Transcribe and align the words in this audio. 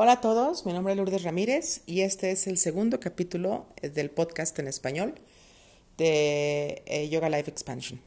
Hola 0.00 0.12
a 0.12 0.20
todos, 0.20 0.64
mi 0.64 0.72
nombre 0.72 0.92
es 0.92 0.96
Lourdes 0.96 1.24
Ramírez 1.24 1.80
y 1.84 2.02
este 2.02 2.30
es 2.30 2.46
el 2.46 2.56
segundo 2.56 3.00
capítulo 3.00 3.66
eh, 3.82 3.88
del 3.88 4.10
podcast 4.10 4.56
en 4.60 4.68
español 4.68 5.16
de 5.96 6.84
eh, 6.86 7.08
Yoga 7.08 7.28
Life 7.28 7.50
Expansion. 7.50 8.00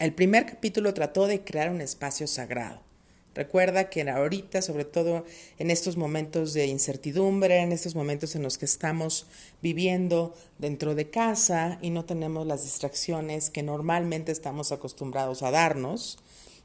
El 0.00 0.12
primer 0.12 0.46
capítulo 0.46 0.92
trató 0.94 1.28
de 1.28 1.44
crear 1.44 1.70
un 1.70 1.80
espacio 1.80 2.26
sagrado. 2.26 2.80
Recuerda 3.32 3.90
que 3.90 4.10
ahorita, 4.10 4.60
sobre 4.60 4.84
todo 4.84 5.24
en 5.60 5.70
estos 5.70 5.96
momentos 5.96 6.52
de 6.52 6.66
incertidumbre, 6.66 7.58
en 7.58 7.70
estos 7.70 7.94
momentos 7.94 8.34
en 8.34 8.42
los 8.42 8.58
que 8.58 8.64
estamos 8.64 9.28
viviendo 9.62 10.34
dentro 10.58 10.96
de 10.96 11.10
casa 11.10 11.78
y 11.80 11.90
no 11.90 12.06
tenemos 12.06 12.44
las 12.44 12.64
distracciones 12.64 13.50
que 13.50 13.62
normalmente 13.62 14.32
estamos 14.32 14.72
acostumbrados 14.72 15.44
a 15.44 15.52
darnos, 15.52 16.18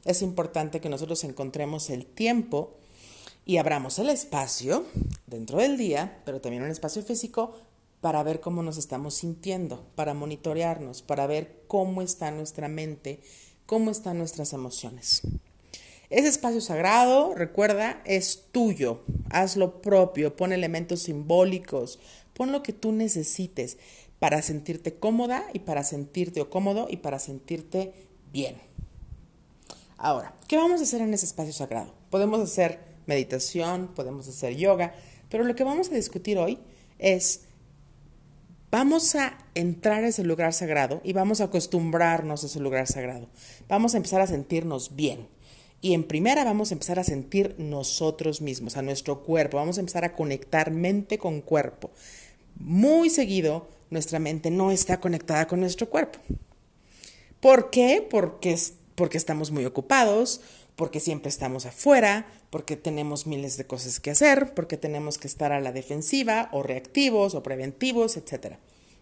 es 0.04 0.22
importante 0.22 0.80
que 0.80 0.88
nosotros 0.88 1.22
encontremos 1.22 1.88
el 1.88 2.04
tiempo 2.04 2.74
y 3.46 3.58
abramos 3.58 3.98
el 3.98 4.10
espacio 4.10 4.86
dentro 5.26 5.58
del 5.58 5.76
día, 5.76 6.22
pero 6.24 6.40
también 6.40 6.62
un 6.62 6.70
espacio 6.70 7.02
físico 7.02 7.54
para 8.00 8.22
ver 8.22 8.40
cómo 8.40 8.62
nos 8.62 8.76
estamos 8.76 9.14
sintiendo, 9.14 9.86
para 9.94 10.14
monitorearnos, 10.14 11.02
para 11.02 11.26
ver 11.26 11.62
cómo 11.66 12.02
está 12.02 12.30
nuestra 12.30 12.68
mente, 12.68 13.20
cómo 13.66 13.90
están 13.90 14.18
nuestras 14.18 14.52
emociones. 14.52 15.22
Ese 16.10 16.28
espacio 16.28 16.60
sagrado, 16.60 17.34
recuerda, 17.34 18.02
es 18.04 18.44
tuyo. 18.52 19.02
Haz 19.30 19.56
lo 19.56 19.80
propio, 19.80 20.36
pon 20.36 20.52
elementos 20.52 21.00
simbólicos, 21.00 21.98
pon 22.34 22.52
lo 22.52 22.62
que 22.62 22.72
tú 22.72 22.92
necesites 22.92 23.78
para 24.18 24.42
sentirte 24.42 24.94
cómoda 24.94 25.44
y 25.52 25.60
para 25.60 25.82
sentirte 25.82 26.44
cómodo 26.48 26.86
y 26.90 26.98
para 26.98 27.18
sentirte 27.18 27.94
bien. 28.32 28.56
Ahora, 29.96 30.34
¿qué 30.46 30.56
vamos 30.56 30.80
a 30.80 30.84
hacer 30.84 31.00
en 31.00 31.14
ese 31.14 31.26
espacio 31.26 31.52
sagrado? 31.52 31.94
Podemos 32.10 32.40
hacer 32.40 32.93
meditación, 33.06 33.88
podemos 33.94 34.28
hacer 34.28 34.56
yoga, 34.56 34.94
pero 35.28 35.44
lo 35.44 35.54
que 35.54 35.64
vamos 35.64 35.90
a 35.90 35.94
discutir 35.94 36.38
hoy 36.38 36.58
es, 36.98 37.42
vamos 38.70 39.14
a 39.14 39.38
entrar 39.54 40.04
a 40.04 40.08
ese 40.08 40.24
lugar 40.24 40.52
sagrado 40.52 41.00
y 41.04 41.12
vamos 41.12 41.40
a 41.40 41.44
acostumbrarnos 41.44 42.42
a 42.42 42.46
ese 42.46 42.60
lugar 42.60 42.86
sagrado. 42.86 43.28
Vamos 43.68 43.94
a 43.94 43.98
empezar 43.98 44.20
a 44.20 44.26
sentirnos 44.26 44.96
bien. 44.96 45.28
Y 45.80 45.92
en 45.92 46.04
primera 46.04 46.44
vamos 46.44 46.70
a 46.70 46.74
empezar 46.74 46.98
a 46.98 47.04
sentir 47.04 47.56
nosotros 47.58 48.40
mismos, 48.40 48.76
a 48.76 48.82
nuestro 48.82 49.22
cuerpo, 49.22 49.58
vamos 49.58 49.76
a 49.76 49.80
empezar 49.80 50.04
a 50.04 50.14
conectar 50.14 50.70
mente 50.70 51.18
con 51.18 51.42
cuerpo. 51.42 51.90
Muy 52.56 53.10
seguido 53.10 53.68
nuestra 53.90 54.18
mente 54.18 54.50
no 54.50 54.70
está 54.70 54.98
conectada 54.98 55.46
con 55.46 55.60
nuestro 55.60 55.88
cuerpo. 55.88 56.18
¿Por 57.40 57.70
qué? 57.70 58.06
Porque, 58.08 58.58
porque 58.94 59.18
estamos 59.18 59.50
muy 59.50 59.66
ocupados, 59.66 60.40
porque 60.76 61.00
siempre 61.00 61.28
estamos 61.28 61.66
afuera, 61.66 62.26
porque 62.50 62.76
tenemos 62.76 63.26
miles 63.26 63.56
de 63.56 63.66
cosas 63.66 64.00
que 64.00 64.10
hacer, 64.10 64.54
porque 64.54 64.76
tenemos 64.76 65.18
que 65.18 65.28
estar 65.28 65.52
a 65.52 65.60
la 65.60 65.72
defensiva 65.72 66.48
o 66.52 66.62
reactivos 66.62 67.34
o 67.34 67.42
preventivos, 67.42 68.16
etc. 68.16 68.56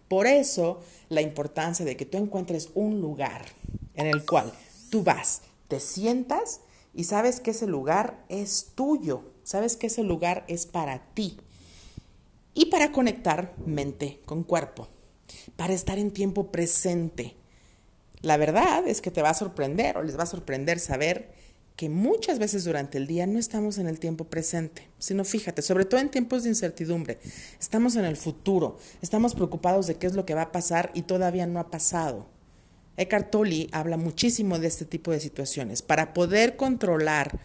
Por 0.07 0.27
eso 0.27 0.81
la 1.09 1.21
importancia 1.21 1.85
de 1.85 1.97
que 1.97 2.05
tú 2.05 2.17
encuentres 2.17 2.69
un 2.75 3.01
lugar 3.01 3.45
en 3.95 4.07
el 4.07 4.25
cual 4.25 4.53
tú 4.89 5.03
vas, 5.03 5.41
te 5.67 5.79
sientas 5.79 6.61
y 6.93 7.05
sabes 7.05 7.39
que 7.39 7.51
ese 7.51 7.65
lugar 7.65 8.23
es 8.29 8.71
tuyo, 8.75 9.23
sabes 9.43 9.75
que 9.75 9.87
ese 9.87 10.03
lugar 10.03 10.45
es 10.47 10.65
para 10.67 10.99
ti 11.13 11.37
y 12.53 12.67
para 12.67 12.91
conectar 12.91 13.53
mente 13.65 14.19
con 14.25 14.43
cuerpo, 14.43 14.87
para 15.55 15.73
estar 15.73 15.97
en 15.97 16.11
tiempo 16.11 16.51
presente. 16.51 17.35
La 18.21 18.37
verdad 18.37 18.87
es 18.87 19.01
que 19.01 19.11
te 19.11 19.23
va 19.23 19.31
a 19.31 19.33
sorprender 19.33 19.97
o 19.97 20.03
les 20.03 20.17
va 20.17 20.23
a 20.23 20.27
sorprender 20.27 20.79
saber 20.79 21.33
que 21.75 21.89
muchas 21.89 22.39
veces 22.39 22.65
durante 22.65 22.97
el 22.97 23.07
día 23.07 23.25
no 23.25 23.39
estamos 23.39 23.77
en 23.77 23.87
el 23.87 23.99
tiempo 23.99 24.25
presente, 24.25 24.87
sino 24.99 25.23
fíjate, 25.23 25.61
sobre 25.61 25.85
todo 25.85 25.99
en 25.99 26.11
tiempos 26.11 26.43
de 26.43 26.49
incertidumbre, 26.49 27.19
estamos 27.59 27.95
en 27.95 28.05
el 28.05 28.15
futuro, 28.15 28.77
estamos 29.01 29.33
preocupados 29.33 29.87
de 29.87 29.95
qué 29.95 30.07
es 30.07 30.13
lo 30.13 30.25
que 30.25 30.35
va 30.35 30.43
a 30.43 30.51
pasar 30.51 30.91
y 30.93 31.03
todavía 31.03 31.47
no 31.47 31.59
ha 31.59 31.71
pasado. 31.71 32.27
Eckhart 32.95 33.31
Tolle 33.31 33.69
habla 33.71 33.97
muchísimo 33.97 34.59
de 34.59 34.67
este 34.67 34.85
tipo 34.85 35.11
de 35.11 35.19
situaciones. 35.19 35.81
Para 35.81 36.13
poder 36.13 36.55
controlar 36.55 37.39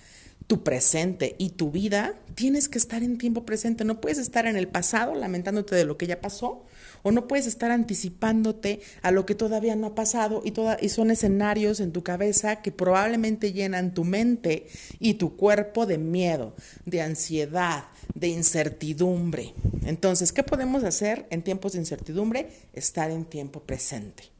tu 0.49 0.65
presente 0.65 1.37
y 1.39 1.51
tu 1.51 1.71
vida, 1.71 2.15
tienes 2.35 2.71
que 2.71 2.79
estar 2.79 3.03
en 3.03 3.19
tiempo 3.19 3.45
presente. 3.45 3.85
No 3.85 4.01
puedes 4.01 4.17
estar 4.17 4.47
en 4.47 4.57
el 4.57 4.67
pasado 4.67 5.15
lamentándote 5.15 5.77
de 5.77 5.85
lo 5.85 5.99
que 5.99 6.07
ya 6.07 6.23
pasó 6.23 6.65
o 7.03 7.13
no 7.13 7.29
puedes 7.29 7.47
estar 7.47 7.71
anticipándote 7.71 8.81
a 9.03 9.11
lo 9.11 9.27
que 9.27 9.35
todavía 9.35 9.77
no 9.77 9.89
ha 9.89 9.95
pasado 9.95 10.43
y, 10.45 10.55
y 10.81 10.89
son 10.89 11.11
escenarios 11.11 11.81
en 11.81 11.93
tu 11.93 12.03
cabeza 12.03 12.63
que 12.63 12.73
probablemente 12.73 13.53
llenan 13.53 13.93
tu 13.93 14.05
mente 14.05 14.67
y 14.99 15.15
tu 15.15 15.37
cuerpo 15.37 15.85
de 15.85 15.99
miedo, 15.99 16.55
de 16.87 17.03
ansiedad, 17.03 17.85
de 18.15 18.29
incertidumbre. 18.29 19.53
Entonces, 19.85 20.33
¿qué 20.33 20.43
podemos 20.43 20.83
hacer 20.83 21.27
en 21.29 21.43
tiempos 21.43 21.73
de 21.73 21.81
incertidumbre? 21.81 22.49
Estar 22.73 23.11
en 23.11 23.27
tiempo 23.27 23.61
presente. 23.61 24.38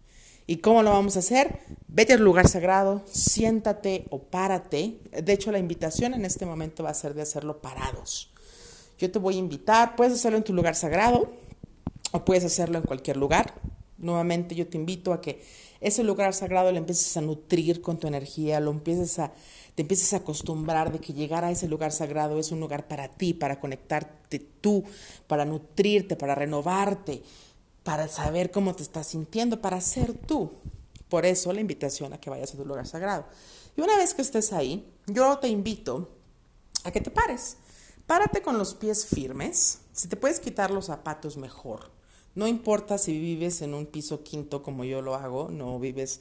¿Y 0.51 0.57
cómo 0.57 0.83
lo 0.83 0.93
vamos 0.93 1.15
a 1.17 1.19
hacer? 1.19 1.61
Vete 1.89 2.15
al 2.15 2.23
lugar 2.23 2.49
sagrado, 2.49 3.03
siéntate 3.05 4.07
o 4.09 4.23
párate. 4.23 4.99
De 5.13 5.35
hecho, 5.35 5.53
la 5.53 5.59
invitación 5.59 6.15
en 6.15 6.25
este 6.25 6.47
momento 6.47 6.83
va 6.83 6.89
a 6.89 6.95
ser 6.95 7.13
de 7.13 7.21
hacerlo 7.21 7.61
parados. 7.61 8.33
Yo 8.99 9.11
te 9.11 9.19
voy 9.19 9.35
a 9.35 9.41
invitar, 9.41 9.95
puedes 9.95 10.15
hacerlo 10.15 10.39
en 10.39 10.45
tu 10.45 10.55
lugar 10.55 10.75
sagrado 10.75 11.31
o 12.13 12.25
puedes 12.25 12.47
hacerlo 12.47 12.79
en 12.79 12.85
cualquier 12.85 13.19
lugar. 13.19 13.61
Nuevamente 13.99 14.55
yo 14.55 14.67
te 14.67 14.79
invito 14.79 15.13
a 15.13 15.21
que 15.21 15.45
ese 15.83 16.03
lugar 16.03 16.33
sagrado 16.33 16.73
lo 16.73 16.79
empieces 16.79 17.15
a 17.19 17.21
nutrir 17.21 17.83
con 17.83 17.99
tu 17.99 18.07
energía, 18.07 18.59
lo 18.59 18.71
empieces 18.71 19.19
a, 19.19 19.33
te 19.75 19.83
empieces 19.83 20.15
a 20.15 20.19
acostumbrar 20.19 20.91
de 20.93 20.99
que 20.99 21.13
llegar 21.13 21.45
a 21.45 21.51
ese 21.51 21.69
lugar 21.69 21.93
sagrado 21.93 22.39
es 22.39 22.53
un 22.53 22.61
lugar 22.61 22.89
para 22.89 23.09
ti, 23.09 23.35
para 23.35 23.61
conectarte 23.61 24.39
tú, 24.39 24.83
para 25.27 25.45
nutrirte, 25.45 26.17
para 26.17 26.35
renovarte, 26.35 27.23
para 27.83 28.09
saber 28.09 28.51
cómo 28.51 28.75
te 28.75 28.83
estás 28.83 29.09
sintiendo, 29.09 29.61
para 29.61 29.81
ser 29.81 30.13
tú. 30.13 30.51
Por 31.09 31.25
eso 31.25 31.53
la 31.53 31.61
invitación 31.61 32.13
a 32.13 32.21
que 32.21 32.31
vayas 32.31 32.53
a 32.53 32.57
tu 32.57 32.65
lugar 32.65 32.87
sagrado. 32.87 33.27
Y 33.77 33.81
una 33.81 33.97
vez 33.97 34.15
que 34.15 34.23
estés 34.23 34.53
ahí, 34.53 34.87
yo 35.07 35.39
te 35.39 35.49
invito 35.49 36.09
a 36.85 36.91
que 36.91 37.01
te 37.01 37.11
pares. 37.11 37.57
Párate 38.07 38.43
con 38.43 38.59
los 38.59 38.75
pies 38.75 39.07
firmes. 39.07 39.81
Si 39.93 40.09
te 40.09 40.17
puedes 40.17 40.41
quitar 40.41 40.71
los 40.71 40.87
zapatos, 40.87 41.37
mejor. 41.37 41.91
No 42.35 42.47
importa 42.47 42.99
si 42.99 43.19
vives 43.19 43.63
en 43.63 43.75
un 43.75 43.87
piso 43.87 44.23
quinto 44.23 44.63
como 44.63 44.85
yo 44.85 45.03
lo 45.03 45.15
hago, 45.15 45.49
no 45.51 45.79
vives 45.79 46.21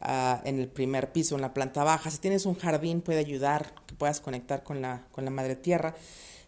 uh, 0.00 0.46
en 0.46 0.60
el 0.60 0.68
primer 0.68 1.12
piso, 1.12 1.34
en 1.34 1.40
la 1.40 1.54
planta 1.54 1.82
baja. 1.82 2.10
Si 2.10 2.18
tienes 2.18 2.46
un 2.46 2.54
jardín 2.54 3.00
puede 3.00 3.18
ayudar 3.18 3.74
que 3.86 3.94
puedas 3.94 4.20
conectar 4.20 4.62
con 4.62 4.80
la, 4.80 5.06
con 5.12 5.24
la 5.24 5.30
madre 5.30 5.56
tierra. 5.56 5.94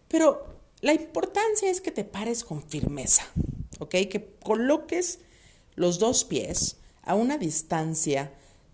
Pero 0.07 0.45
la 0.81 0.93
importancia 0.93 1.69
es 1.69 1.81
que 1.81 1.91
te 1.91 2.03
pares 2.03 2.43
con 2.43 2.63
firmeza. 2.63 3.23
¿Ok? 3.79 3.91
Que 4.09 4.35
coloques 4.43 5.19
los 5.75 5.99
dos 5.99 6.25
pies 6.25 6.77
a 7.03 7.15
una 7.15 7.37
distancia, 7.37 8.31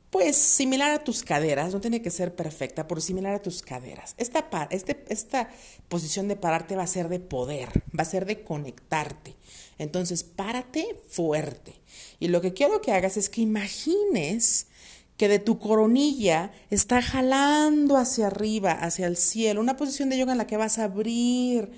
pues 0.09 0.35
similar 0.35 0.91
a 0.91 1.03
tus 1.03 1.23
caderas, 1.23 1.73
no 1.73 1.81
tiene 1.81 2.01
que 2.01 2.11
ser 2.11 2.35
perfecta, 2.35 2.87
pero 2.87 3.01
similar 3.01 3.35
a 3.35 3.41
tus 3.41 3.61
caderas. 3.61 4.15
Esta, 4.17 4.47
este, 4.71 5.05
esta 5.09 5.49
posición 5.87 6.27
de 6.27 6.35
pararte 6.35 6.75
va 6.75 6.83
a 6.83 6.87
ser 6.87 7.09
de 7.09 7.19
poder, 7.19 7.83
va 7.97 8.03
a 8.03 8.05
ser 8.05 8.25
de 8.25 8.43
conectarte. 8.43 9.35
Entonces, 9.77 10.23
párate 10.23 10.99
fuerte. 11.09 11.79
Y 12.19 12.29
lo 12.29 12.41
que 12.41 12.53
quiero 12.53 12.81
que 12.81 12.91
hagas 12.91 13.17
es 13.17 13.29
que 13.29 13.41
imagines 13.41 14.67
que 15.17 15.27
de 15.27 15.39
tu 15.39 15.59
coronilla 15.59 16.51
está 16.69 17.01
jalando 17.01 17.97
hacia 17.97 18.27
arriba, 18.27 18.71
hacia 18.71 19.07
el 19.07 19.17
cielo, 19.17 19.61
una 19.61 19.77
posición 19.77 20.09
de 20.09 20.17
yoga 20.17 20.33
en 20.33 20.37
la 20.37 20.47
que 20.47 20.57
vas 20.57 20.77
a 20.77 20.85
abrir 20.85 21.71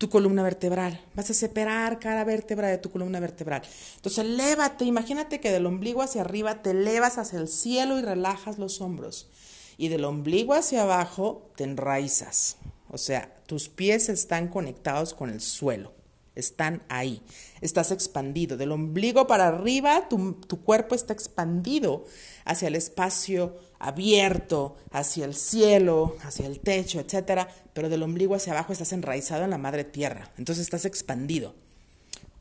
tu 0.00 0.08
columna 0.08 0.42
vertebral. 0.42 0.98
Vas 1.14 1.28
a 1.28 1.34
separar 1.34 1.98
cada 1.98 2.24
vértebra 2.24 2.68
de 2.68 2.78
tu 2.78 2.90
columna 2.90 3.20
vertebral. 3.20 3.60
Entonces, 3.96 4.24
lévate, 4.24 4.86
imagínate 4.86 5.40
que 5.40 5.52
del 5.52 5.66
ombligo 5.66 6.00
hacia 6.00 6.22
arriba 6.22 6.62
te 6.62 6.70
elevas 6.70 7.18
hacia 7.18 7.38
el 7.38 7.48
cielo 7.48 7.98
y 7.98 8.02
relajas 8.02 8.58
los 8.58 8.80
hombros. 8.80 9.28
Y 9.76 9.88
del 9.88 10.06
ombligo 10.06 10.54
hacia 10.54 10.84
abajo 10.84 11.50
te 11.54 11.64
enraizas. 11.64 12.56
O 12.88 12.96
sea, 12.96 13.36
tus 13.44 13.68
pies 13.68 14.08
están 14.08 14.48
conectados 14.48 15.12
con 15.12 15.28
el 15.28 15.42
suelo. 15.42 15.92
Están 16.34 16.82
ahí. 16.88 17.20
Estás 17.60 17.90
expandido. 17.90 18.56
Del 18.56 18.72
ombligo 18.72 19.26
para 19.26 19.48
arriba, 19.48 20.08
tu, 20.08 20.32
tu 20.32 20.62
cuerpo 20.62 20.94
está 20.94 21.12
expandido 21.12 22.06
hacia 22.46 22.68
el 22.68 22.74
espacio 22.74 23.54
abierto 23.80 24.76
hacia 24.92 25.24
el 25.24 25.34
cielo, 25.34 26.16
hacia 26.22 26.46
el 26.46 26.60
techo, 26.60 27.00
etcétera, 27.00 27.48
pero 27.72 27.88
del 27.88 28.02
ombligo 28.02 28.34
hacia 28.36 28.52
abajo 28.52 28.72
estás 28.72 28.92
enraizado 28.92 29.42
en 29.42 29.50
la 29.50 29.58
madre 29.58 29.84
tierra, 29.84 30.30
entonces 30.36 30.62
estás 30.62 30.84
expandido. 30.84 31.54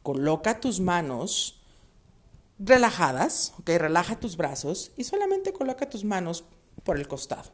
Coloca 0.03 0.59
tus 0.59 0.79
manos 0.79 1.61
relajadas, 2.59 3.53
ok, 3.59 3.69
relaja 3.69 4.19
tus 4.19 4.35
brazos 4.35 4.91
y 4.97 5.05
solamente 5.05 5.53
coloca 5.53 5.89
tus 5.89 6.03
manos 6.03 6.43
por 6.83 6.97
el 6.97 7.07
costado. 7.07 7.51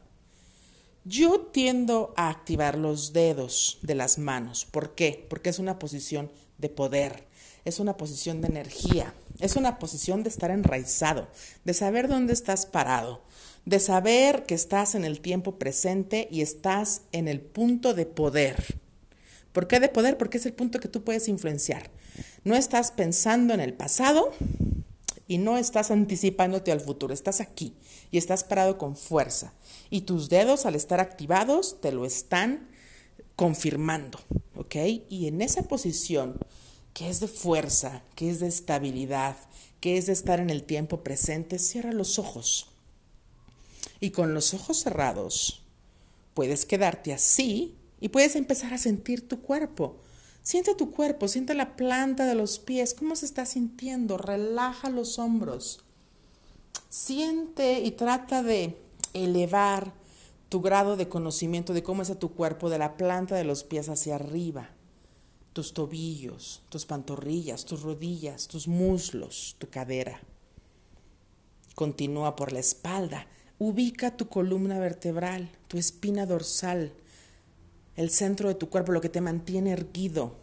Yo 1.04 1.42
tiendo 1.42 2.16
a 2.18 2.30
activar 2.30 2.80
los 2.80 3.14
dedos 3.14 3.78
de 3.84 3.94
las 3.94 4.18
manos. 4.18 4.66
¿Por 4.66 4.96
qué? 4.96 5.28
Porque 5.30 5.52
es 5.52 5.60
una 5.60 5.78
posición 5.78 6.32
de 6.58 6.70
poder, 6.70 7.28
es 7.64 7.80
una 7.80 7.98
posición 7.98 8.42
de 8.42 8.48
energía, 8.48 9.14
es 9.40 9.56
una 9.56 9.78
posición 9.78 10.24
de 10.24 10.30
estar 10.30 10.50
enraizado, 10.50 11.28
de 11.64 11.76
saber 11.76 12.08
dónde 12.08 12.34
estás 12.34 12.66
parado, 12.66 13.22
de 13.66 13.80
saber 13.80 14.46
que 14.46 14.56
estás 14.56 14.96
en 14.96 15.04
el 15.04 15.20
tiempo 15.20 15.58
presente 15.58 16.28
y 16.32 16.42
estás 16.42 17.02
en 17.12 17.28
el 17.28 17.42
punto 17.42 17.94
de 17.94 18.06
poder. 18.06 18.80
¿Por 19.52 19.68
qué 19.68 19.80
de 19.80 19.90
poder? 19.90 20.18
Porque 20.18 20.38
es 20.38 20.46
el 20.46 20.54
punto 20.54 20.80
que 20.80 20.88
tú 20.88 21.04
puedes 21.04 21.28
influenciar. 21.28 21.90
No 22.44 22.56
estás 22.56 22.92
pensando 22.92 23.54
en 23.54 23.60
el 23.60 23.74
pasado 23.74 24.32
y 25.28 25.40
no 25.40 25.58
estás 25.58 25.92
anticipándote 25.92 26.72
al 26.72 26.82
futuro, 26.82 27.14
estás 27.14 27.42
aquí 27.42 27.74
y 28.12 28.18
estás 28.18 28.44
parado 28.44 28.78
con 28.78 28.96
fuerza. 28.96 29.54
Y 29.90 30.02
tus 30.02 30.30
dedos 30.30 30.66
al 30.66 30.76
estar 30.76 31.00
activados 31.00 31.82
te 31.82 31.92
lo 31.92 32.06
están 32.06 32.68
confirmando, 33.36 34.20
¿ok? 34.56 34.76
Y 35.10 35.28
en 35.28 35.42
esa 35.42 35.64
posición 35.64 36.38
que 36.94 37.10
es 37.10 37.20
de 37.20 37.28
fuerza, 37.28 38.04
que 38.16 38.30
es 38.30 38.40
de 38.40 38.48
estabilidad, 38.48 39.36
que 39.80 39.98
es 39.98 40.06
de 40.06 40.14
estar 40.14 40.40
en 40.40 40.50
el 40.50 40.64
tiempo 40.64 41.04
presente, 41.04 41.60
cierra 41.60 41.92
los 41.92 42.20
ojos. 42.20 42.75
Y 44.00 44.12
con 44.12 44.34
los 44.34 44.54
ojos 44.54 44.78
cerrados, 44.78 45.64
puedes 46.34 46.66
quedarte 46.66 47.14
así 47.14 47.76
y 48.00 48.10
puedes 48.10 48.36
empezar 48.36 48.74
a 48.74 48.78
sentir 48.78 49.28
tu 49.28 49.42
cuerpo. 49.42 49.98
Siente 50.44 50.76
tu 50.76 50.92
cuerpo, 50.92 51.28
siente 51.28 51.56
la 51.56 51.76
planta 51.76 52.26
de 52.26 52.36
los 52.36 52.60
pies, 52.60 52.94
cómo 52.94 53.16
se 53.16 53.26
está 53.26 53.46
sintiendo, 53.46 54.18
relaja 54.18 54.90
los 54.90 55.18
hombros. 55.18 55.84
Siente 56.90 57.80
y 57.80 57.92
trata 57.92 58.44
de 58.44 58.78
elevar 59.14 59.94
tu 60.50 60.62
grado 60.62 60.98
de 60.98 61.10
conocimiento 61.10 61.74
de 61.74 61.84
cómo 61.84 62.04
está 62.04 62.16
tu 62.16 62.34
cuerpo 62.34 62.70
de 62.70 62.78
la 62.78 62.96
planta 62.96 63.36
de 63.36 63.44
los 63.44 63.64
pies 63.64 63.90
hacia 63.90 64.16
arriba. 64.16 64.70
Tus 65.54 65.74
tobillos, 65.74 66.62
tus 66.70 66.86
pantorrillas, 66.86 67.66
tus 67.66 67.82
rodillas, 67.82 68.48
tus 68.48 68.68
muslos, 68.68 69.56
tu 69.58 69.70
cadera. 69.70 70.22
Continúa 71.74 72.36
por 72.36 72.52
la 72.52 72.60
espalda. 72.60 73.28
Ubica 73.58 74.18
tu 74.18 74.28
columna 74.28 74.80
vertebral, 74.80 75.50
tu 75.70 75.78
espina 75.78 76.26
dorsal, 76.26 76.92
el 77.96 78.10
centro 78.10 78.50
de 78.50 78.56
tu 78.56 78.70
cuerpo, 78.70 78.92
lo 78.92 79.00
que 79.00 79.08
te 79.08 79.22
mantiene 79.22 79.72
erguido. 79.72 80.34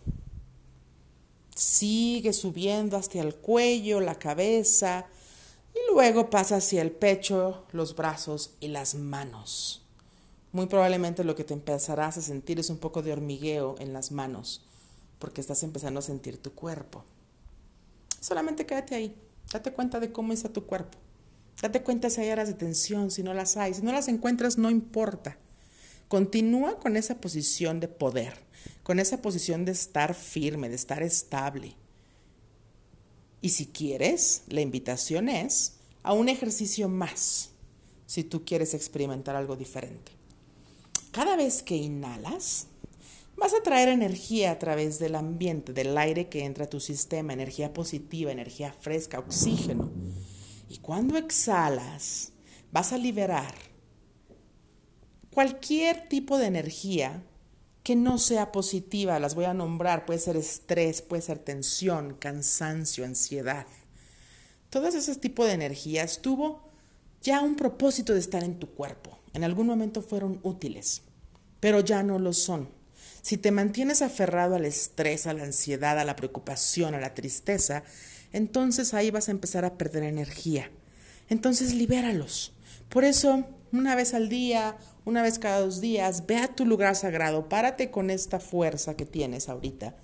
Sigue 1.55 2.33
subiendo 2.33 2.97
hasta 2.97 3.21
el 3.21 3.35
cuello, 3.35 4.01
la 4.01 4.15
cabeza, 4.15 5.07
y 5.75 5.93
luego 5.93 6.31
pasa 6.31 6.57
hacia 6.57 6.81
el 6.81 6.91
pecho, 6.91 7.67
los 7.73 7.95
brazos 7.95 8.55
y 8.61 8.69
las 8.69 8.95
manos. 8.95 9.83
Muy 10.53 10.67
probablemente 10.67 11.25
lo 11.25 11.35
que 11.35 11.45
te 11.45 11.55
empezarás 11.55 12.17
a 12.17 12.23
sentir 12.23 12.59
es 12.59 12.71
un 12.71 12.79
poco 12.79 13.03
de 13.03 13.13
hormigueo 13.13 13.77
en 13.79 13.93
las 13.93 14.11
manos, 14.11 14.63
porque 15.19 15.43
estás 15.43 15.63
empezando 15.63 16.01
a 16.01 16.03
sentir 16.03 16.39
tu 16.39 16.53
cuerpo. 16.53 17.05
Solamente 18.21 18.65
quédate 18.65 18.95
ahí, 18.95 19.15
date 19.53 19.73
cuenta 19.73 20.01
de 20.01 20.13
cómo 20.13 20.33
está 20.33 20.51
tu 20.51 20.65
cuerpo. 20.65 20.97
Date 21.61 21.83
cuenta 21.83 22.11
si 22.11 22.21
hay 22.21 22.31
áreas 22.31 22.49
de 22.49 22.55
tensión, 22.55 23.11
si 23.11 23.23
no 23.23 23.35
las 23.35 23.57
hay. 23.57 23.75
Si 23.75 23.83
no 23.83 23.93
las 23.93 24.09
encuentras, 24.09 24.59
no 24.59 24.71
importa. 24.71 25.37
Continúa 26.09 26.79
con 26.79 26.97
esa 26.97 27.21
posición 27.21 27.81
de 27.81 27.89
poder, 27.89 28.35
con 28.83 28.99
esa 28.99 29.23
posición 29.23 29.65
de 29.65 29.73
estar 29.73 30.15
firme, 30.15 30.69
de 30.69 30.75
estar 30.75 31.03
estable. 31.03 31.75
Y 33.41 33.51
si 33.51 33.67
quieres, 33.67 34.43
la 34.47 34.61
invitación 34.61 35.29
es 35.29 35.75
a 36.03 36.13
un 36.13 36.29
ejercicio 36.29 36.89
más, 36.89 37.51
si 38.07 38.25
tú 38.25 38.45
quieres 38.45 38.75
experimentar 38.75 39.37
algo 39.37 39.57
diferente. 39.57 40.13
Cada 41.13 41.37
vez 41.37 41.63
que 41.63 41.77
inhalas, 41.77 42.67
vas 43.37 43.55
a 43.55 43.63
traer 43.63 43.89
energía 43.89 44.51
a 44.51 44.59
través 44.59 44.99
del 44.99 45.15
ambiente, 45.15 45.73
del 45.73 45.97
aire 45.99 46.29
que 46.29 46.45
entra 46.45 46.65
a 46.65 46.71
tu 46.71 46.81
sistema, 46.81 47.33
energía 47.33 47.73
positiva, 47.73 48.31
energía 48.31 48.73
fresca, 48.73 49.19
oxígeno. 49.19 49.91
Y 50.73 50.79
cuando 50.79 51.19
exhalas, 51.19 52.33
vas 52.71 52.95
a 52.95 52.97
liberar 52.97 53.55
cualquier 55.31 56.09
tipo 56.09 56.39
de 56.39 56.47
energía 56.47 57.23
que 57.83 57.95
no 57.95 58.17
sea 58.17 58.53
positiva, 58.53 59.19
las 59.19 59.35
voy 59.35 59.45
a 59.45 59.53
nombrar, 59.53 60.07
puede 60.07 60.19
ser 60.19 60.39
estrés, 60.39 61.03
puede 61.03 61.21
ser 61.21 61.41
tensión, 61.41 62.15
cansancio, 62.15 63.05
ansiedad. 63.05 63.67
Todo 64.71 64.89
ese 64.89 65.15
tipo 65.17 65.45
de 65.45 65.53
energías 65.53 66.23
tuvo 66.23 66.63
ya 67.21 67.43
un 67.43 67.55
propósito 67.57 68.15
de 68.15 68.21
estar 68.21 68.43
en 68.43 68.59
tu 68.59 68.71
cuerpo. 68.71 69.19
En 69.35 69.45
algún 69.45 69.67
momento 69.67 70.01
fueron 70.01 70.41
útiles, 70.43 71.03
pero 71.61 71.81
ya 71.81 72.03
no 72.03 72.19
lo 72.19 72.33
son. 72.33 72.71
Si 73.21 73.37
te 73.37 73.51
mantienes 73.51 74.01
aferrado 74.01 74.55
al 74.55 74.65
estrés, 74.65 75.27
a 75.27 75.35
la 75.35 75.45
ansiedad, 75.45 75.99
a 75.99 76.05
la 76.07 76.17
preocupación, 76.17 76.95
a 76.95 77.01
la 77.01 77.13
tristeza, 77.13 77.85
entonces 78.33 78.95
ahí 78.95 79.11
vas 79.11 79.29
a 79.29 79.33
empezar 79.33 79.65
a 79.65 79.79
perder 79.79 80.05
energía. 80.05 80.71
Entonces 81.29 81.75
libéralos. 81.75 82.53
Por 82.89 83.05
eso, 83.05 83.45
una 83.73 83.95
vez 83.95 84.15
al 84.15 84.29
día 84.29 84.77
una 85.05 85.23
vez 85.23 85.39
cada 85.39 85.61
dos 85.61 85.81
días, 85.81 86.27
ve 86.27 86.37
a 86.37 86.55
tu 86.55 86.65
lugar 86.65 86.95
sagrado, 86.95 87.49
párate 87.49 87.91
con 87.91 88.11
esta 88.11 88.39
fuerza 88.39 88.97
que 88.97 89.05
tienes 89.05 89.49
ahorita 89.49 89.97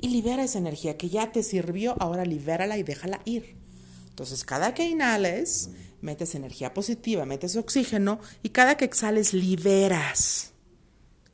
y 0.00 0.08
libera 0.08 0.44
esa 0.44 0.58
energía 0.58 0.96
que 0.96 1.08
ya 1.08 1.32
te 1.32 1.42
sirvió, 1.42 1.96
ahora 1.98 2.24
libérala 2.24 2.78
y 2.78 2.82
déjala 2.82 3.20
ir. 3.24 3.56
Entonces, 4.08 4.44
cada 4.44 4.72
que 4.72 4.84
inhales, 4.84 5.70
metes 6.00 6.34
energía 6.34 6.74
positiva, 6.74 7.26
metes 7.26 7.56
oxígeno 7.56 8.20
y 8.42 8.50
cada 8.50 8.76
que 8.76 8.84
exhales, 8.84 9.34
liberas 9.34 10.52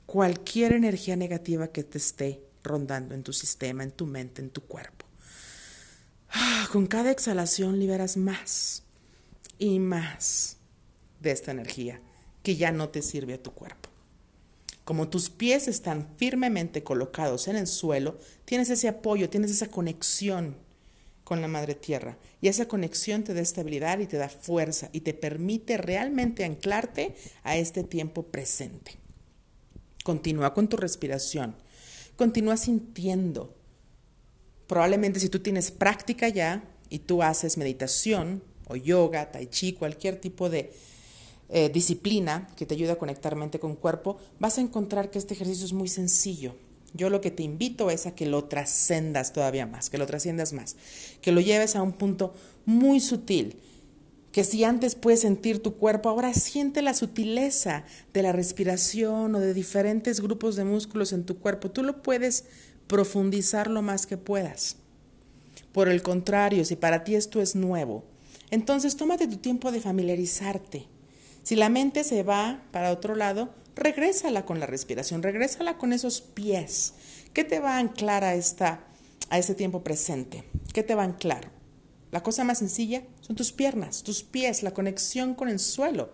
cualquier 0.06 0.72
energía 0.72 1.16
negativa 1.16 1.68
que 1.68 1.84
te 1.84 1.98
esté 1.98 2.42
rondando 2.62 3.14
en 3.14 3.22
tu 3.22 3.32
sistema, 3.32 3.82
en 3.82 3.92
tu 3.92 4.06
mente, 4.06 4.42
en 4.42 4.50
tu 4.50 4.62
cuerpo. 4.62 5.01
Ah, 6.32 6.68
con 6.72 6.86
cada 6.86 7.10
exhalación 7.10 7.78
liberas 7.78 8.16
más 8.16 8.82
y 9.58 9.78
más 9.78 10.56
de 11.20 11.30
esta 11.30 11.50
energía 11.50 12.00
que 12.42 12.56
ya 12.56 12.72
no 12.72 12.88
te 12.88 13.02
sirve 13.02 13.34
a 13.34 13.42
tu 13.42 13.52
cuerpo. 13.52 13.88
Como 14.84 15.08
tus 15.08 15.30
pies 15.30 15.68
están 15.68 16.08
firmemente 16.16 16.82
colocados 16.82 17.46
en 17.46 17.56
el 17.56 17.66
suelo, 17.66 18.18
tienes 18.44 18.68
ese 18.70 18.88
apoyo, 18.88 19.30
tienes 19.30 19.50
esa 19.50 19.68
conexión 19.68 20.56
con 21.22 21.40
la 21.40 21.48
madre 21.48 21.74
tierra. 21.74 22.18
Y 22.40 22.48
esa 22.48 22.66
conexión 22.66 23.22
te 23.22 23.32
da 23.32 23.40
estabilidad 23.40 24.00
y 24.00 24.06
te 24.06 24.16
da 24.16 24.28
fuerza 24.28 24.88
y 24.92 25.00
te 25.00 25.14
permite 25.14 25.76
realmente 25.76 26.44
anclarte 26.44 27.14
a 27.44 27.56
este 27.56 27.84
tiempo 27.84 28.24
presente. 28.24 28.98
Continúa 30.02 30.52
con 30.52 30.68
tu 30.68 30.76
respiración. 30.76 31.54
Continúa 32.16 32.56
sintiendo. 32.56 33.54
Probablemente 34.72 35.20
si 35.20 35.28
tú 35.28 35.40
tienes 35.40 35.70
práctica 35.70 36.30
ya 36.30 36.64
y 36.88 37.00
tú 37.00 37.22
haces 37.22 37.58
meditación 37.58 38.42
o 38.68 38.74
yoga, 38.74 39.30
tai 39.30 39.48
chi, 39.48 39.74
cualquier 39.74 40.18
tipo 40.18 40.48
de 40.48 40.72
eh, 41.50 41.68
disciplina 41.68 42.48
que 42.56 42.64
te 42.64 42.72
ayuda 42.72 42.94
a 42.94 42.96
conectar 42.96 43.36
mente 43.36 43.58
con 43.58 43.76
cuerpo, 43.76 44.16
vas 44.40 44.56
a 44.56 44.62
encontrar 44.62 45.10
que 45.10 45.18
este 45.18 45.34
ejercicio 45.34 45.66
es 45.66 45.74
muy 45.74 45.88
sencillo. 45.88 46.56
Yo 46.94 47.10
lo 47.10 47.20
que 47.20 47.30
te 47.30 47.42
invito 47.42 47.90
es 47.90 48.06
a 48.06 48.14
que 48.14 48.24
lo 48.24 48.44
trascendas 48.44 49.34
todavía 49.34 49.66
más, 49.66 49.90
que 49.90 49.98
lo 49.98 50.06
trasciendas 50.06 50.54
más, 50.54 50.76
que 51.20 51.32
lo 51.32 51.42
lleves 51.42 51.76
a 51.76 51.82
un 51.82 51.92
punto 51.92 52.32
muy 52.64 53.00
sutil, 53.00 53.56
que 54.32 54.42
si 54.42 54.64
antes 54.64 54.94
puedes 54.94 55.20
sentir 55.20 55.62
tu 55.62 55.74
cuerpo, 55.74 56.08
ahora 56.08 56.32
siente 56.32 56.80
la 56.80 56.94
sutileza 56.94 57.84
de 58.14 58.22
la 58.22 58.32
respiración 58.32 59.34
o 59.34 59.38
de 59.38 59.52
diferentes 59.52 60.22
grupos 60.22 60.56
de 60.56 60.64
músculos 60.64 61.12
en 61.12 61.24
tu 61.24 61.36
cuerpo. 61.36 61.70
Tú 61.70 61.82
lo 61.82 62.02
puedes 62.02 62.44
profundizar 62.92 63.70
lo 63.70 63.82
más 63.82 64.06
que 64.06 64.18
puedas. 64.18 64.76
Por 65.72 65.88
el 65.88 66.02
contrario, 66.02 66.64
si 66.64 66.76
para 66.76 67.02
ti 67.02 67.16
esto 67.16 67.40
es 67.40 67.56
nuevo, 67.56 68.04
entonces 68.50 68.96
tómate 68.96 69.26
tu 69.26 69.38
tiempo 69.38 69.72
de 69.72 69.80
familiarizarte 69.80 70.86
si 71.42 71.56
la 71.56 71.68
mente 71.68 72.04
se 72.04 72.22
va 72.22 72.62
para 72.70 72.92
otro 72.92 73.16
lado, 73.16 73.50
regrésala 73.74 74.46
con 74.46 74.60
la 74.60 74.66
respiración, 74.66 75.22
regrésala 75.22 75.76
con 75.76 75.92
esos 75.92 76.20
pies. 76.20 76.94
¿Qué 77.32 77.42
te 77.42 77.58
va 77.58 77.76
a 77.76 77.78
anclar 77.78 78.22
a, 78.22 78.34
esta, 78.34 78.84
a 79.28 79.38
ese 79.38 79.54
tiempo 79.56 79.82
presente? 79.82 80.44
¿Qué 80.72 80.84
te 80.84 80.94
va 80.94 81.02
a 81.02 81.06
anclar? 81.06 81.50
La 82.12 82.22
cosa 82.22 82.44
más 82.44 82.58
sencilla 82.58 83.02
son 83.20 83.34
tus 83.34 83.50
piernas, 83.50 84.04
tus 84.04 84.22
pies, 84.22 84.62
la 84.62 84.72
conexión 84.72 85.34
con 85.34 85.48
el 85.48 85.58
suelo, 85.58 86.12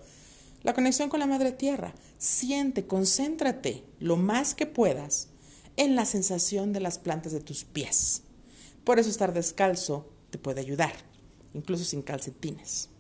la 0.63 0.73
conexión 0.73 1.11
con 1.11 1.21
la 1.21 1.27
madre 1.27 1.53
tierra. 1.53 1.95
Siente, 2.17 2.87
concéntrate 2.87 3.85
lo 3.99 4.17
más 4.17 4.55
que 4.55 4.65
puedas 4.65 5.29
en 5.79 5.97
la 5.97 6.05
sensación 6.05 6.75
de 6.75 6.81
las 6.81 6.99
plantas 6.99 7.33
de 7.33 7.41
tus 7.41 7.65
pies. 7.65 8.23
Por 8.85 8.99
eso 8.99 9.09
estar 9.09 9.33
descalzo 9.33 10.11
te 10.29 10.37
puede 10.37 10.61
ayudar, 10.61 10.93
incluso 11.55 11.85
sin 11.85 12.03
calcetines. 12.03 12.91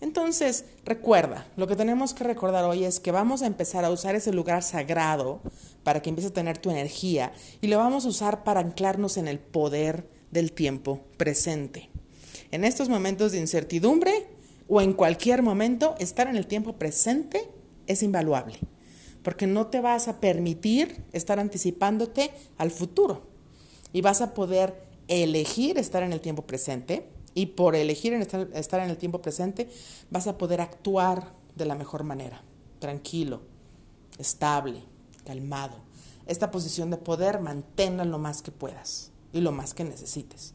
Entonces, 0.00 0.64
recuerda, 0.84 1.46
lo 1.56 1.68
que 1.68 1.76
tenemos 1.76 2.12
que 2.12 2.24
recordar 2.24 2.64
hoy 2.64 2.84
es 2.84 2.98
que 2.98 3.12
vamos 3.12 3.42
a 3.42 3.46
empezar 3.46 3.84
a 3.84 3.90
usar 3.90 4.16
ese 4.16 4.32
lugar 4.32 4.64
sagrado 4.64 5.40
para 5.84 6.02
que 6.02 6.08
empiece 6.08 6.30
a 6.30 6.32
tener 6.32 6.58
tu 6.58 6.70
energía 6.70 7.32
y 7.60 7.68
lo 7.68 7.78
vamos 7.78 8.04
a 8.04 8.08
usar 8.08 8.42
para 8.42 8.58
anclarnos 8.58 9.16
en 9.16 9.28
el 9.28 9.38
poder 9.38 10.08
del 10.32 10.50
tiempo 10.50 11.02
presente. 11.18 11.90
En 12.50 12.64
estos 12.64 12.88
momentos 12.88 13.30
de 13.30 13.38
incertidumbre 13.38 14.26
o 14.66 14.80
en 14.80 14.94
cualquier 14.94 15.42
momento, 15.42 15.94
estar 16.00 16.26
en 16.26 16.36
el 16.36 16.46
tiempo 16.46 16.72
presente 16.72 17.48
es 17.86 18.02
invaluable, 18.02 18.58
porque 19.22 19.46
no 19.46 19.66
te 19.66 19.80
vas 19.80 20.08
a 20.08 20.20
permitir 20.20 21.04
estar 21.12 21.38
anticipándote 21.38 22.32
al 22.58 22.70
futuro 22.70 23.22
y 23.92 24.00
vas 24.00 24.20
a 24.20 24.34
poder 24.34 24.74
elegir 25.08 25.78
estar 25.78 26.02
en 26.02 26.12
el 26.12 26.20
tiempo 26.20 26.42
presente 26.42 27.08
y 27.34 27.46
por 27.46 27.74
elegir 27.74 28.12
estar 28.12 28.80
en 28.80 28.90
el 28.90 28.96
tiempo 28.96 29.22
presente, 29.22 29.68
vas 30.10 30.26
a 30.26 30.36
poder 30.36 30.60
actuar 30.60 31.32
de 31.54 31.64
la 31.64 31.74
mejor 31.74 32.04
manera, 32.04 32.42
tranquilo, 32.78 33.40
estable, 34.18 34.82
calmado. 35.24 35.76
esta 36.26 36.50
posición 36.50 36.90
de 36.90 36.98
poder, 36.98 37.40
manténla 37.40 38.04
lo 38.04 38.18
más 38.18 38.42
que 38.42 38.52
puedas 38.52 39.10
y 39.32 39.40
lo 39.40 39.50
más 39.50 39.74
que 39.74 39.84
necesites. 39.84 40.54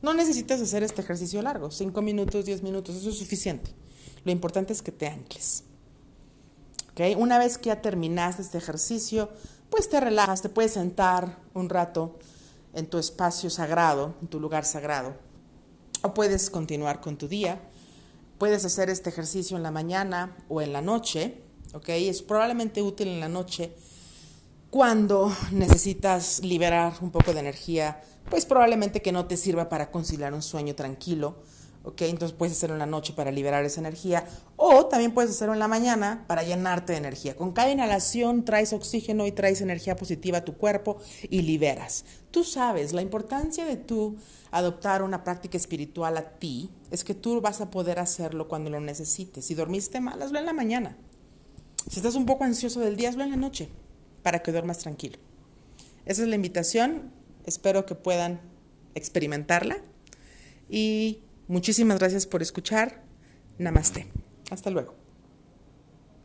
No 0.00 0.14
necesitas 0.14 0.60
hacer 0.60 0.82
este 0.82 1.02
ejercicio 1.02 1.42
largo, 1.42 1.70
5 1.70 2.02
minutos, 2.02 2.44
10 2.44 2.62
minutos, 2.62 2.94
eso 2.96 3.10
es 3.10 3.18
suficiente. 3.18 3.72
Lo 4.24 4.30
importante 4.30 4.72
es 4.72 4.80
que 4.80 4.92
te 4.92 5.08
ancles. 5.08 5.64
Una 7.16 7.38
vez 7.38 7.58
que 7.58 7.66
ya 7.66 7.80
terminaste 7.80 8.42
este 8.42 8.58
ejercicio, 8.58 9.30
pues 9.70 9.88
te 9.88 10.00
relajas, 10.00 10.42
te 10.42 10.48
puedes 10.48 10.72
sentar 10.72 11.38
un 11.54 11.68
rato 11.68 12.18
en 12.74 12.86
tu 12.86 12.98
espacio 12.98 13.50
sagrado, 13.50 14.14
en 14.20 14.28
tu 14.28 14.40
lugar 14.40 14.64
sagrado, 14.64 15.14
o 16.02 16.12
puedes 16.12 16.50
continuar 16.50 17.00
con 17.00 17.16
tu 17.16 17.28
día. 17.28 17.60
Puedes 18.38 18.64
hacer 18.64 18.90
este 18.90 19.10
ejercicio 19.10 19.56
en 19.56 19.62
la 19.62 19.70
mañana 19.70 20.36
o 20.48 20.60
en 20.60 20.72
la 20.72 20.80
noche, 20.80 21.40
¿ok? 21.72 21.88
Es 21.90 22.22
probablemente 22.22 22.82
útil 22.82 23.08
en 23.08 23.20
la 23.20 23.28
noche 23.28 23.74
cuando 24.70 25.32
necesitas 25.50 26.40
liberar 26.40 26.94
un 27.00 27.10
poco 27.10 27.32
de 27.32 27.40
energía, 27.40 28.02
pues 28.28 28.44
probablemente 28.44 29.02
que 29.02 29.12
no 29.12 29.26
te 29.26 29.36
sirva 29.36 29.68
para 29.68 29.90
conciliar 29.90 30.34
un 30.34 30.42
sueño 30.42 30.74
tranquilo, 30.74 31.36
¿ok? 31.88 32.02
Entonces 32.02 32.36
puedes 32.36 32.56
hacerlo 32.56 32.74
en 32.74 32.80
la 32.80 32.86
noche 32.86 33.14
para 33.14 33.30
liberar 33.30 33.64
esa 33.64 33.80
energía 33.80 34.24
o 34.56 34.86
también 34.86 35.12
puedes 35.12 35.30
hacerlo 35.30 35.54
en 35.54 35.58
la 35.58 35.68
mañana 35.68 36.24
para 36.26 36.42
llenarte 36.42 36.92
de 36.92 36.98
energía. 36.98 37.34
Con 37.34 37.52
cada 37.52 37.70
inhalación 37.70 38.44
traes 38.44 38.74
oxígeno 38.74 39.26
y 39.26 39.32
traes 39.32 39.62
energía 39.62 39.96
positiva 39.96 40.38
a 40.38 40.44
tu 40.44 40.56
cuerpo 40.56 40.98
y 41.30 41.42
liberas. 41.42 42.04
Tú 42.30 42.44
sabes, 42.44 42.92
la 42.92 43.00
importancia 43.00 43.64
de 43.64 43.76
tú 43.76 44.16
adoptar 44.50 45.02
una 45.02 45.24
práctica 45.24 45.56
espiritual 45.56 46.18
a 46.18 46.38
ti 46.38 46.70
es 46.90 47.04
que 47.04 47.14
tú 47.14 47.40
vas 47.40 47.62
a 47.62 47.70
poder 47.70 47.98
hacerlo 47.98 48.48
cuando 48.48 48.68
lo 48.68 48.80
necesites. 48.80 49.46
Si 49.46 49.54
dormiste 49.54 50.00
mal, 50.00 50.20
hazlo 50.20 50.38
en 50.38 50.46
la 50.46 50.52
mañana. 50.52 50.98
Si 51.88 51.96
estás 52.00 52.16
un 52.16 52.26
poco 52.26 52.44
ansioso 52.44 52.80
del 52.80 52.96
día, 52.96 53.08
hazlo 53.08 53.24
en 53.24 53.30
la 53.30 53.36
noche 53.36 53.70
para 54.22 54.42
que 54.42 54.52
duermas 54.52 54.78
tranquilo. 54.78 55.18
Esa 56.04 56.22
es 56.22 56.28
la 56.28 56.36
invitación. 56.36 57.12
Espero 57.46 57.86
que 57.86 57.94
puedan 57.94 58.40
experimentarla. 58.94 59.78
Y 60.68 61.20
muchísimas 61.48 61.98
gracias 61.98 62.26
por 62.26 62.42
escuchar. 62.42 63.02
Namaste. 63.58 64.06
Hasta 64.50 64.70
luego. 64.70 64.97